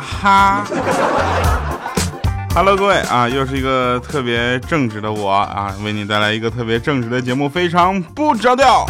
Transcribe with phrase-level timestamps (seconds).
[0.00, 0.64] 哈。
[2.54, 8.84] Hello，各位啊，又是一个特别正直的我啊，为你带来一个特别正直的节目，非常不着调。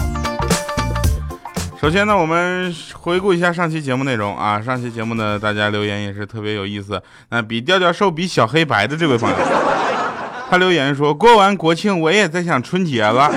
[1.79, 7.03] 首先呢，我们回顾一下上期节目内容啊，上期节目呢，大家留言也是特别有意思。
[7.29, 9.37] 那比调调瘦，比小黑白的这位朋友，
[10.51, 13.31] 他留言说，过完国庆我也在想春节了，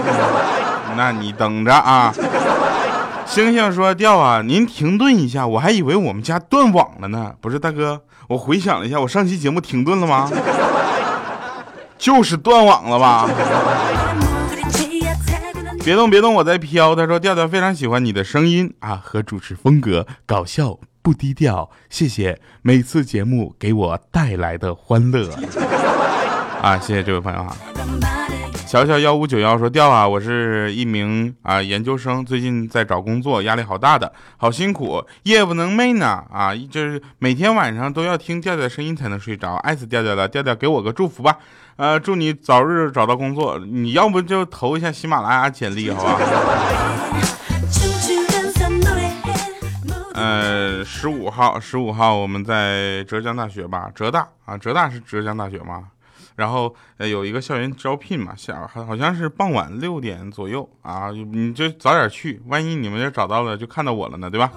[0.96, 2.13] 那你等着啊。
[3.26, 8.02] 星星说，调啊，您停顿一下，我还以为我们家断网了呢，不是大哥。
[8.27, 10.30] 我回想了一下，我上期节目停顿了吗？
[11.98, 13.30] 就是断网了吧？
[15.84, 16.96] 别动别动，我在飘。
[16.96, 21.70] 他说调调非常喜欢你的声音啊和主持风格，搞笑不低调。
[21.90, 25.30] 谢谢每次节目给我带来的欢乐
[26.62, 26.77] 啊！
[26.77, 27.58] 谢谢这位朋友啊。
[28.73, 41.38] 小小幺五九幺说调啊，我是一名啊研究生，最近在找工作，压力好大的，好辛苦，夜不能寐呢啊，就是每天晚上都要听调调声音才能睡着，爱死调调了，调调给我个祝福吧，
[41.76, 46.20] 呃，祝你早日找到工作，你要不就投一下喜马拉雅简历，好吧？
[50.16, 55.90] 呃，十五号，十五号我们在浙江大学吧，浙大啊，浙大是浙江大学吗？
[56.35, 64.51] 然后呃有一个校园招聘嘛，下好好像是傍晚六点左右啊，你就早点去，万一你们要找到了就看到我了呢，对吧？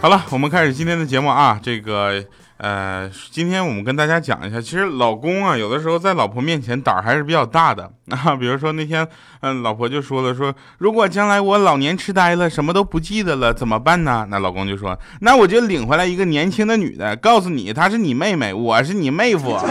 [0.00, 2.24] 好了，我们开始今天的节目啊，这个。
[2.58, 8.34] 呃，今天我们跟大家讲一下，其实老公啊，有的时候在老婆面前胆儿还是比较大的 啊。
[8.34, 9.06] 比如说那天，
[9.40, 14.26] 嗯，老婆就说了，说如果将来我老年痴呆了，什么都不记得了，怎么办呢？
[14.30, 19.58] 那老公就说，那我就领回来一个年轻的女的，告诉你她是你妹妹，我是你妹夫。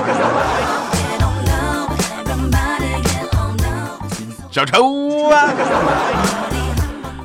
[4.52, 5.50] 小丑啊！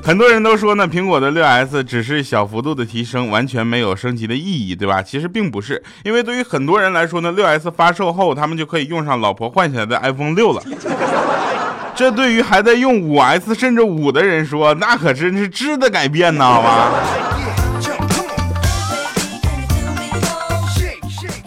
[0.02, 5.02] 很多人都说呢，苹果的六 S 只是小幅度的提升，完全没有升级的意义，对吧？
[5.02, 10.62] 其实并不是，因为对于很多人来说呢，六 S 发售后，他们就可以用上老婆换下来的 iPhone 六了。
[11.94, 16.90] 这对于还在用五 S 甚至五的人说，那可真是质的改变呢，好吧？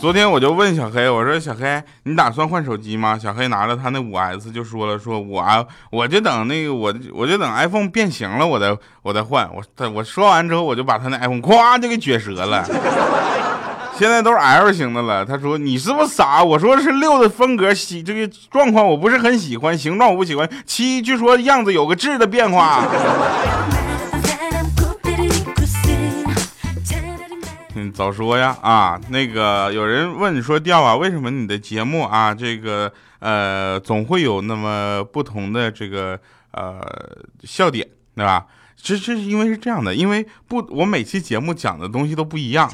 [0.04, 3.18] 昨天我就问小黑，我说小黑，你打算换手机吗？
[3.18, 9.50] 小黑拿着他那五 S 就说了，说我我就等那个我我就等 iPhone 变形了，我再我再换。
[9.56, 12.66] 我他我说完之后，我就把他那 iPhone 咵就给撅折了，
[13.98, 15.24] 现在都是 L 型的了。
[15.24, 16.44] 他说你是不是傻？
[16.44, 20.50] 我说是六的风格喜这个状况我不是很喜欢，形状我不喜欢。
[20.66, 22.84] 七据说样子有个质的变化。
[27.92, 29.00] 早说呀啊！
[29.10, 36.20] 那个有人问你说调啊，为什么你的节目啊，这个呃，总会有那么不同的这个
[36.52, 36.80] 呃
[37.44, 38.46] 笑点，对吧？
[38.76, 42.70] 这这是因为是这样的，因为不，我每期节目讲的东西都不一样。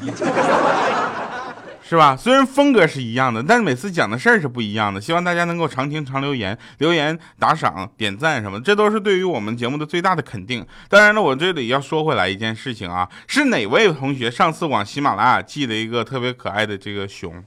[1.90, 2.16] 是吧？
[2.16, 5.00] 虽然风格是一样的，但是每次讲的事儿是不一样的。
[5.00, 10.64] 希望大家能够常听常留言，留言打赏、点赞什么，这都是对于我们节目的最大的肯定。
[10.88, 17.42] 当然了，我这里要说回来一件事情啊，是哪位同学上次往喜马拉雅寄了一个特别可爱的这个熊，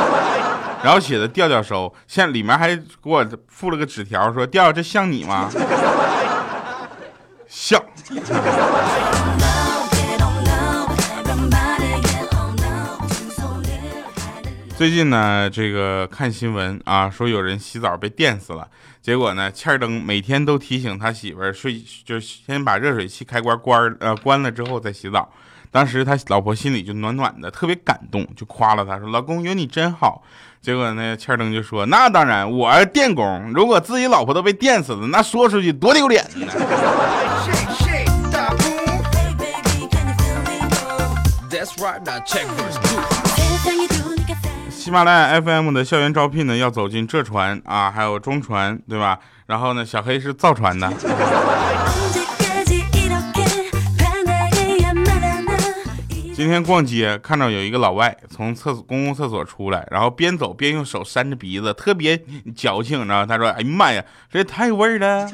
[0.82, 5.50] 然后写的调调收，像里面还给我附了个纸条，说调调这像你吗？
[7.46, 7.78] 像。
[14.76, 18.68] 最近呢，这个看新闻啊，说有人洗澡被电死了。
[19.00, 25.32] 结果呢，欠灯每天都提醒他媳妇儿睡，就先把热水器开关关呃关了之后再洗澡。
[25.70, 30.22] 当时他老婆心里就暖暖的，特别感动，就夸了他说：“老公有你真好。”
[30.60, 36.46] 结果呢，欠灯就说：“那当然，我电工，如果自己老婆都被电死了，那说出去多丢脸呢。”
[44.86, 49.18] 喜马拉雅 FM 的校园招聘呢，要走进浙传啊，还有中传，对吧？
[49.46, 50.88] 然后呢，小黑是造船的。
[56.32, 62.22] 今天逛街看到有一个老外从厕所公共厕所出来，然后边走边用手扇着鼻子，特别
[62.54, 65.28] 矫情，然后他说：“哎呀妈呀，这太味儿了！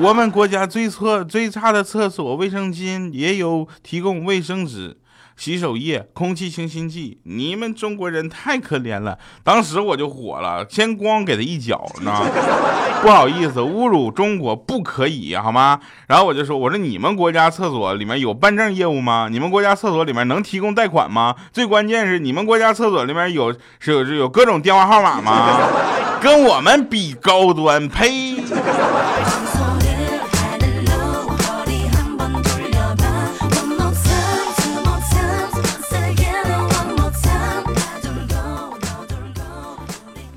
[0.00, 4.96] 我们国家最错最差的厕所卫生巾也有提供卫生纸。”
[5.36, 9.18] 洗手液、空气清新剂，你们中国人太可怜了。
[9.44, 12.30] 当时我就火了，先光给他一脚，你知道吗？
[13.02, 15.78] 不好意思，侮辱中国不可以，好吗？
[16.08, 19.28] 然后我就说，我说你们国家厕所里面有办证业务吗？
[19.30, 21.34] 你们国家厕所里面能提供贷款吗？
[21.52, 25.60] 最关键是你们国家厕所里面有是有是有各种电话号码吗？
[26.18, 28.36] 跟我们比高端，呸！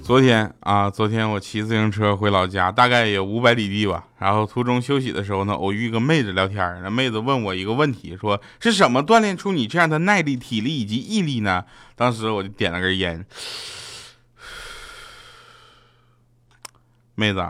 [0.09, 4.06] 昨天啊，昨天我骑自行车回老家，大概有五百里地吧。
[4.17, 6.81] 然后途中休息的时候呢，偶遇一个妹子聊天。
[6.81, 11.63] 那妹子问我一个问题，说是什么锻炼出你这样的耐力、体力以及毅力呢？
[11.95, 13.23] 当时我就点了根烟。
[17.13, 17.45] 妹子，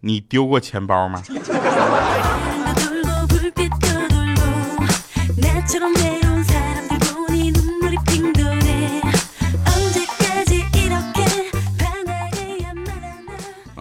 [0.00, 1.22] 你丢过钱包吗？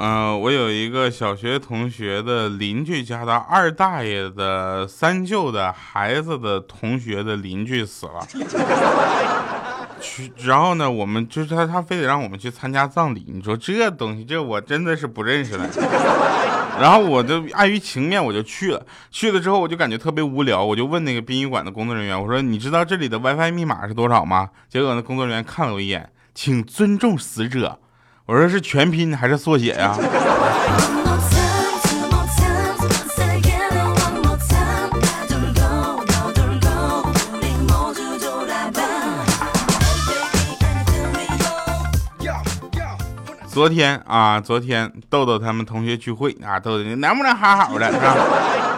[0.09, 8.27] 嗯，我有一个小学同学的邻居家的二大爷的三舅的孩子的同学的邻居死了，
[10.01, 13.23] 去，然后呢，我们就是他，他非得让我们去参加葬礼。
[13.31, 15.69] 你说这东西，这我真的是不认识了。
[16.81, 18.83] 然后我就碍于情面，我就去了。
[19.11, 27.77] 去了之后，我就感觉特别无聊，我就问那个殡仪馆的工作人员，我说：“你知道这里的 WiFi 密码是多少吗？”结果那工作人员看了我一眼，请尊重死者。
[28.29, 29.97] 我说是全拼还是缩写呀？
[43.47, 48.15] 昨天啊，昨天豆豆他们同学聚会啊，豆豆能不能好好的是吧？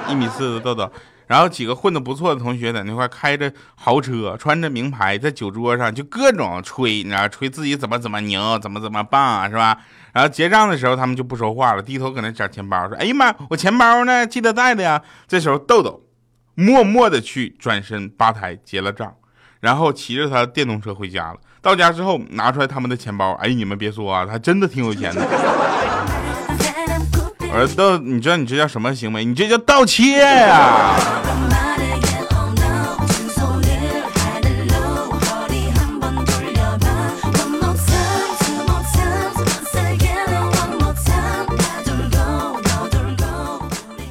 [0.08, 0.90] 一米四的豆豆。
[1.32, 9.78] 然后几个混的不错的同学在那块开着豪车，穿着名牌，在酒桌上就各种吹，你知道，吹自己怎么怎么牛，怎么怎么棒，是吧？
[10.12, 14.28] 然后结账的时候，他们就不说话了，低头搁那找钱包，说：“哎呀妈，我钱包呢？
[14.28, 16.04] 记得带的呀。”这时候豆豆
[16.54, 19.16] 默默的去转身吧台结了账，
[19.62, 21.38] 然后骑着他电动车回家了。
[21.62, 25.22] 到家之后拿出来他们的钱包，哎，你们别说啊，他真的挺有钱的。
[27.54, 29.26] 我说豆，你知道你这叫什么行为？
[29.26, 30.96] 你这叫盗窃呀！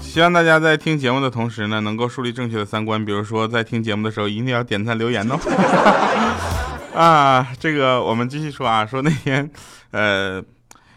[0.03, 3.03] 希望大家在听节目的同时呢，能够树立正确的三观。
[3.03, 5.39] 比如说，在听节目的时候一定要点赞留言哦。
[6.95, 9.51] 啊，这个我们继续说啊，说那天，
[9.93, 10.45] 呃。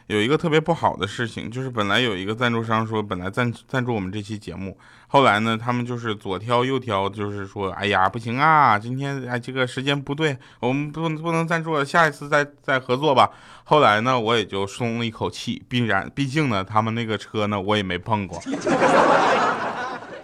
[0.07, 4.77] 有一个特别不好的事情，就是本来有一个赞助商说本来赞赞助我们这期节目，
[5.07, 13.29] 后来呢，他们就是左挑右挑，就是说，哎呀，不行啊，今天哎这个时间不对，我们不不能赞助了，下一次再再合作吧。
[13.63, 18.41] 后来呢，我也就松了一口气，必然毕竟呢，他们那个车呢，我也没碰过，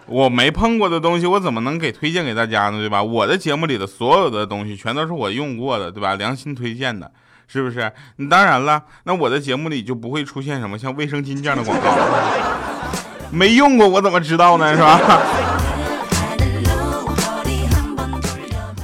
[0.07, 2.79] 我没碰过的东西，我怎么能给推荐给大家呢？
[2.79, 3.01] 对吧？
[3.01, 6.15] 我的节目里的所有的东西，全都是我用过的，对吧？
[6.15, 7.09] 良心推荐的。
[7.51, 7.91] 是不是？
[8.17, 11.97] 你当然了，那我的节目里就不会出现什么像卫生巾这样的广告。
[13.33, 14.75] 没用过，我怎么知道呢？
[14.75, 14.99] 是吧？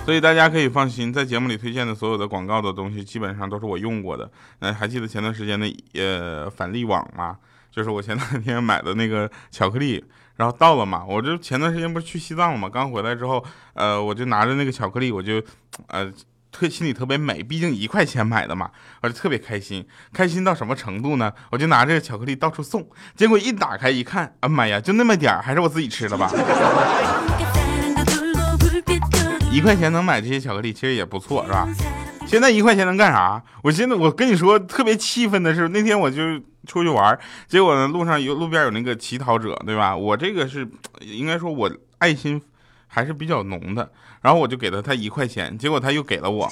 [0.04, 4.28] 所以大家可以放心，在节目里推荐的所有的广告的东西，基本上都是我用过的。
[4.62, 7.38] 嗯，还记得前段时间的呃返利网吗？
[7.72, 10.04] 就是我前两天买的那个巧克力，
[10.38, 13.46] 然后到了嘛，我就前段时间不是去西藏了嘛，刚回来之后，
[13.76, 15.40] 呃，我就拿着那个巧克力，我就，
[15.88, 16.12] 呃。
[16.56, 18.72] 特心里特别美，毕竟一块钱买的嘛，
[19.02, 19.86] 我就特别开心。
[20.14, 21.34] 开心到什么程度呢？
[21.52, 26.32] 我就拿这个巧克力到处送，结果一打开一看，啊妈呀，就那么点儿，还是我自己吃的吧。
[29.52, 31.68] 一块钱能买这些巧克力，其实也不错，是吧？
[32.26, 33.44] 现在一块钱能干啥？
[33.62, 37.20] 我现在我跟你说，特别气愤的是，那天我就出去玩，
[37.50, 39.94] 结果呢，路上有路边有那个乞讨者，对吧？
[39.94, 40.66] 我这个是
[41.02, 42.42] 应该说，我爱心
[42.88, 43.92] 还是比较浓的。
[44.26, 46.52] 然后我就给了他一块钱，结果他又给了我。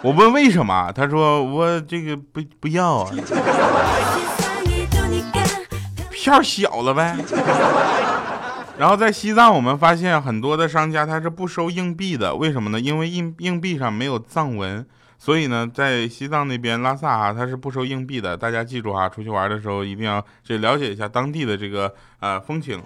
[0.00, 3.10] 我问为什么，他说我这个不不要啊，
[6.12, 7.16] 票小了呗。
[8.78, 12.78] 然后在西藏，我们发现很多的商家他是不收硬币的，为什么呢？
[12.78, 14.86] 因为硬硬币上没有藏文，
[15.18, 18.36] 所以呢，在西藏那边拉萨啊，他是不收硬币的。
[18.36, 22.80] 大家记住啊，出去玩的时候一定要去了解一下当地的这个呃风情。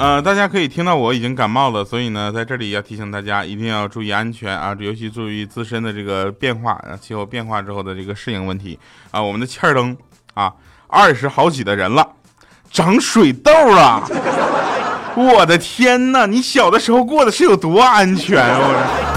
[0.00, 8.78] 呃，大家可以听到我已经感冒了，所以呢，在这里要提醒大家一定要注意安全啊，尤其注意自身的这个变化，气候变化之后的这个适应问题
[9.10, 9.22] 啊。
[9.22, 9.94] 我们的气儿灯
[10.32, 10.50] 啊，
[10.86, 12.08] 二十好几的人了，
[12.70, 14.02] 长水痘了，
[15.14, 16.24] 我的天哪！
[16.24, 18.42] 你小的时候过的是有多安全？
[18.42, 19.09] 我。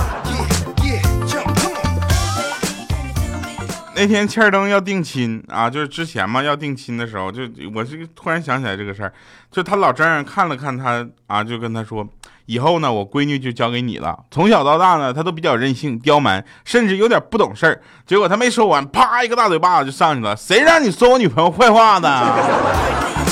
[3.96, 9.14] 那天欠儿灯要定亲啊，就是之前嘛要定亲的时候，就我是突然想起来这个事儿，
[9.52, 12.08] 就他老丈人看了看他啊，就跟他说，
[12.48, 14.18] 以后呢我闺女就交给你了。
[14.32, 17.82] 从小到大呢，他都比较任性刁蛮，甚至有点不懂事儿。
[18.06, 20.36] 结果他没说完，啪一个大嘴巴子就上去了。
[20.36, 23.23] 谁让你说我女朋友坏话呢？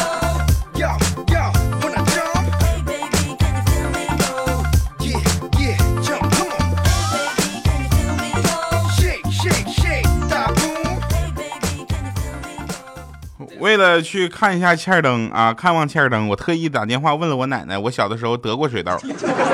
[13.61, 18.91] 为了去看一下欠儿灯啊，看望欠儿灯，我特意打电话问了我奶奶，我小的时候得过水痘，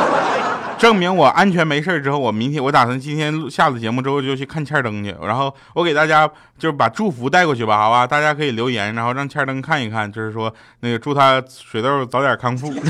[0.80, 6.26] 证明我安全没事之后，我明天我打算今天下了节目之后就去看欠儿灯去，然后我给大家
[6.58, 12.74] 就是把祝福带过去吧，好吧，大家可以留言，然后让欠儿灯看一看，就是说那个祝他水痘早点康复。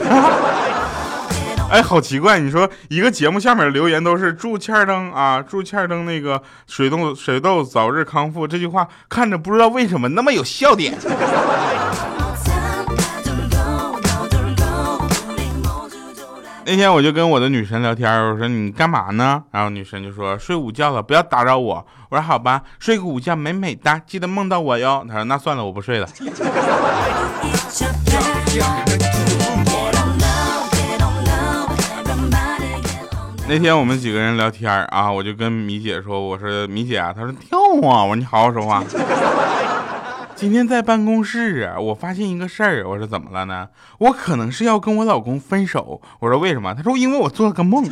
[1.69, 2.39] 哎，好奇怪！
[2.39, 10.97] 你说一个节目下面留言都是祝欠灯啊，祝欠灯那个水痘水痘早日康复，这句话看着不知道为什么那么有笑点。
[16.65, 19.43] 那天我就跟我的女神聊天，我说你干嘛呢？
[19.51, 21.85] 然后女神就说睡午觉了，不要打扰我。
[22.09, 25.05] 我说好吧，睡个午觉美美哒，记得梦到我哟。
[25.07, 26.07] 她说那算了，我不睡了。
[33.49, 37.57] 那天我们几个人聊天啊，我就跟米姐说：“我说米姐啊，她说跳
[37.89, 38.83] 啊。”我说你好好说话。
[40.35, 42.87] 今天在办公室，我发现一个事儿。
[42.87, 43.69] 我说怎么了呢？
[43.99, 46.01] 我可能是要跟我老公分手。
[46.19, 46.73] 我说为什么？
[46.75, 47.85] 她说因为我做了个梦。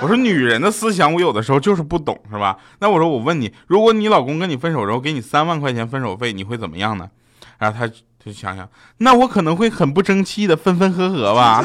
[0.00, 2.56] 我说女人的思想我有的时候就是不懂，是吧？
[2.78, 7.10] 那我说我问你，如果你老公跟你分手之后给你三万块钱分手费，你会怎么样呢？
[7.58, 7.92] 然后她
[8.24, 11.64] 就想想，那我可能会很不争气的分分合合吧。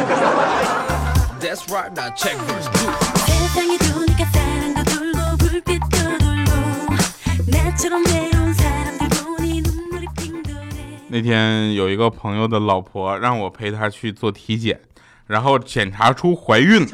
[11.10, 14.80] 那天有一个朋友的老婆让我陪她去做体检，
[15.26, 16.88] 然后检查出怀孕了。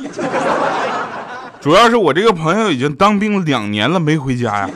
[1.59, 4.69] 主要是我这个朋友已经当兵两年了没回家呀。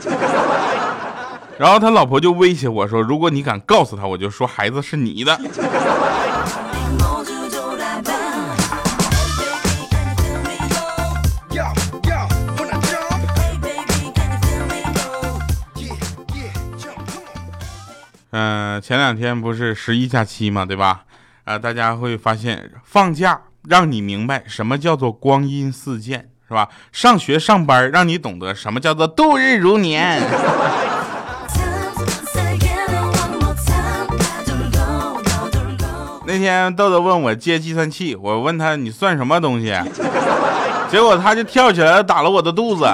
[1.58, 5.36] 然后他老婆就威胁我说：“如果你敢告诉他，我就说孩子是你的。”
[18.30, 21.04] 嗯，前两天不是十一假期嘛，对吧？
[21.44, 26.68] 啊，大家会发现放假让你明白什么叫做光阴似箭，是吧？
[26.92, 30.22] 上学上班让你懂得什么叫做度日如年。
[36.26, 39.74] 那天豆豆问我借计算器，我问他你算什么东西？
[40.90, 42.84] 结果他就跳起来打了我的肚子，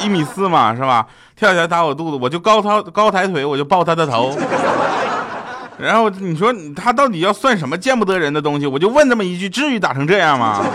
[0.00, 1.06] 一米四嘛，是吧？
[1.36, 4.36] 跳起来打我肚子，我就高抬高抬腿，我就抱他的头。
[5.78, 8.66] 然后你说他到底要算什么见不得人的东西？
[8.66, 10.62] 我就问这么一句：至于打成这样吗？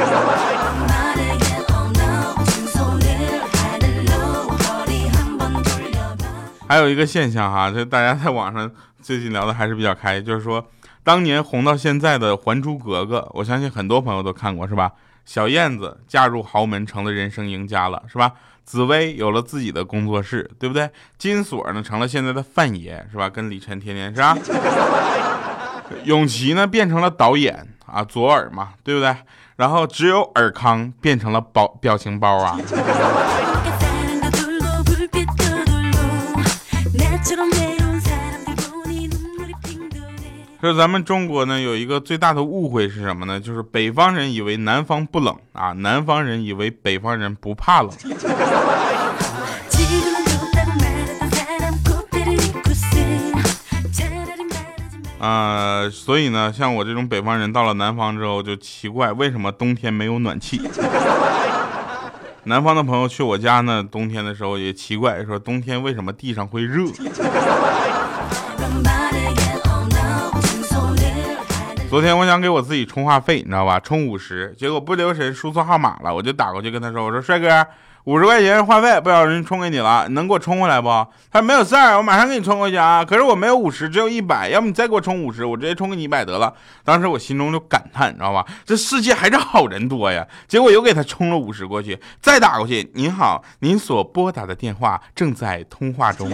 [6.65, 10.65] 还有一个现象哈，就大家在网上最近聊的还是比较开，就是说
[11.03, 14.91] 当年红到现在的《还珠格格》，我相信很多朋友都看过，是吧？
[15.25, 18.31] 小燕子嫁入豪门，成了人生赢家了，是吧？
[18.63, 20.89] 紫薇有了自己的工作室，对不对？
[21.17, 23.29] 金锁呢成了现在的范爷，是吧？
[23.29, 24.37] 跟李晨天天是吧？
[26.05, 29.15] 永琪呢变成了导演啊，左耳嘛，对不对？
[29.55, 32.57] 然后只有尔康变成了包表情包啊。
[40.61, 43.37] 就是咱们中国呢，有一个最大的误会是什么呢？
[43.37, 47.91] 就是北方人以为南方不冷啊，南方人以为北方人不怕冷。
[55.23, 60.61] 啊，所以呢，像我这种北方人到了南方之后就奇怪，为什么冬天没有暖气？
[62.43, 66.87] 南方的朋友去我家呢，冬天的时候也奇怪，说冬天为什么地上会热？
[71.89, 73.79] 昨天我想给我自己充话费，你知道吧？
[73.79, 77.65] 充五十，结果不留神输错号码了，我就打过去跟他说：“我说帅哥，
[78.05, 80.89] 五十块钱话费不小心充给你了，能给我充回来不？”
[81.31, 86.53] 他说：“没有事儿，我马上给你充过去啊。”可是我没有五十，只有一百，要不你再给我充五十，我直接充给你一百得了。
[86.83, 88.45] 当时我心中就感叹，你知道吧？
[88.65, 90.27] 这世界还是好人多呀。
[90.49, 96.29] 结果又给他充了五十过去，再打过去：“您好，您所拨打的电话正在通话中。”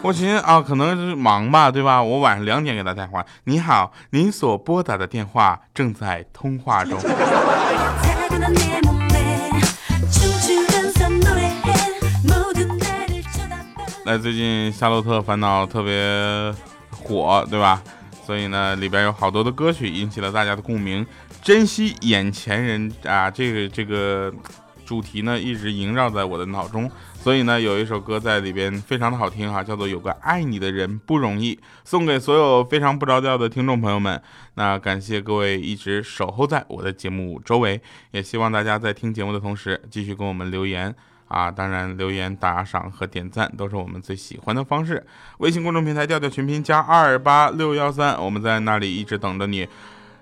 [0.00, 2.02] 我寻思啊，可能是忙吧，对吧？
[2.02, 3.24] 我晚上两点给他电话。
[3.44, 6.98] 你好，您所拨打的电话正在通话中。
[14.06, 16.54] 那最近《夏洛特烦恼》特别
[16.90, 17.82] 火，对吧？
[18.22, 21.04] 所以呢，里边有好多的歌曲引起了大家的共鸣。
[21.42, 24.30] 珍惜眼前人啊，这个这个
[24.84, 26.90] 主题呢，一直萦绕在我的脑中。
[27.18, 34.20] 所以呢，有一首歌在里边非常的好听哈，叫做《有个爱你的人不容易》，送给所有非常不着调的听众朋友们。
[34.56, 37.80] 那感谢各位一直守候在我的节目周围，
[38.10, 40.94] 也希望大家在听节目的同时继续给我们留言。
[41.34, 41.50] 啊！
[41.50, 45.04] 当然，留言、打赏和点赞都是我们最喜欢的方式。
[45.38, 49.68] 微信公众平台调调群拼加二八六幺三，我们在那里一直等着你。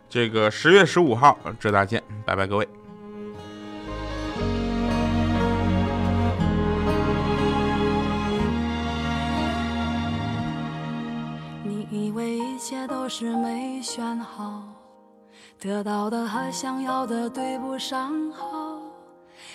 [0.09, 2.67] 这个十月十五号，浙大见，拜拜，各位。
[11.63, 14.63] 你以为一切都是没选好，
[15.61, 18.62] 得到的和想要的对不上号。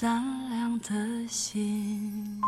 [0.00, 0.10] 善
[0.48, 2.40] 良的心？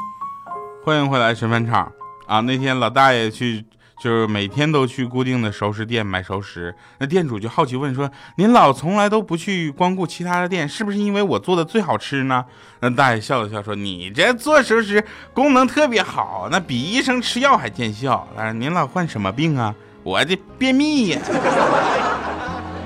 [0.83, 1.93] 欢迎回来，神饭场。
[2.27, 3.63] 啊，那天老大爷去，
[4.03, 6.75] 就是每天都去固定的熟食店买熟食。
[6.97, 12.43] 那店主就好奇问说：“您老从来都不去光顾其他的店，是不是因为我做的最好吃呢？”
[12.81, 18.27] 那大爷笑了笑说：“你这做熟食功能特别好，那比医生吃药还见效。
[18.35, 19.75] 啊，您老患什么病啊？
[20.03, 21.21] 我这便秘呀。”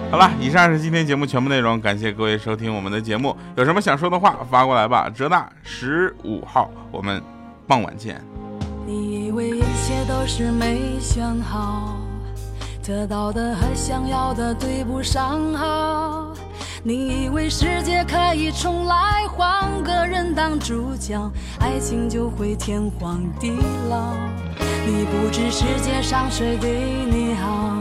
[0.08, 3.36] 好了，以上是今天节目全部内容，感谢各位收听我们的节目。
[3.56, 5.10] 有什么想说的话发过来吧。
[5.10, 7.20] 浙大十五号，我们
[7.66, 8.22] 傍晚见。
[8.86, 11.96] 你以为一切都是没选好，
[12.86, 16.32] 得到的和想要的对不上号。
[16.84, 21.20] 你以为世界可以重来，换个人当主角，
[21.58, 23.50] 爱情就会天荒地
[23.90, 24.14] 老。
[24.86, 26.78] 你不知世界上谁对
[27.10, 27.76] 你好，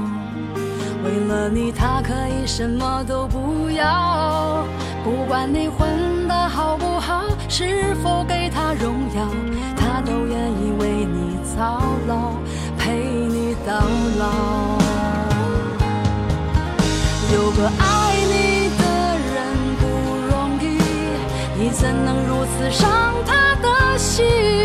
[1.06, 4.66] 为了你他可以什么都不要。
[5.04, 9.28] 不管你混得好不好，是否给他荣耀，
[9.78, 12.32] 他都愿意为你操劳，
[12.78, 13.74] 陪你到
[14.18, 14.80] 老。
[17.34, 18.84] 有个爱你的
[19.36, 19.36] 人
[19.80, 19.86] 不
[20.28, 20.80] 容易，
[21.56, 24.65] 你怎能如此伤他的心？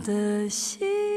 [0.00, 1.09] 的心。